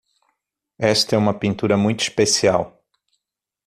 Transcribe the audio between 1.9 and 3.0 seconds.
especial